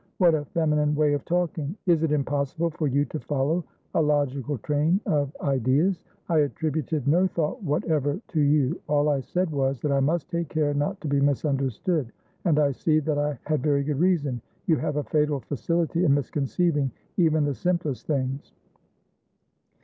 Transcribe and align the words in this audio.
"What 0.17 0.33
a 0.33 0.45
feminine 0.45 0.95
way 0.95 1.13
of 1.13 1.23
talking! 1.25 1.77
Is 1.85 2.01
it 2.01 2.11
impossible 2.11 2.71
for 2.71 2.87
you 2.87 3.05
to 3.05 3.19
follow 3.19 3.63
a 3.93 4.01
logical 4.01 4.57
train 4.57 4.99
of 5.05 5.31
ideas? 5.43 6.01
I 6.27 6.39
attributed 6.39 7.07
no 7.07 7.27
thought 7.27 7.61
whatever 7.61 8.19
to 8.29 8.41
you. 8.41 8.81
All 8.89 9.09
I 9.09 9.19
said 9.19 9.51
was, 9.51 9.79
that 9.81 9.91
I 9.91 9.99
must 9.99 10.27
take 10.31 10.49
care 10.49 10.73
not 10.73 10.99
to 11.01 11.07
be 11.07 11.21
misunderstood. 11.21 12.11
And 12.45 12.57
I 12.57 12.71
see 12.71 12.97
that 13.01 13.19
I 13.19 13.37
had 13.43 13.61
very 13.61 13.83
good 13.83 13.99
reason; 13.99 14.41
you 14.65 14.77
have 14.77 14.95
a 14.95 15.03
fatal 15.03 15.39
facility 15.41 16.03
in 16.03 16.15
misconceiving 16.15 16.89
even 17.17 17.45
the 17.45 17.53
simplest 17.53 18.07
things." 18.07 18.53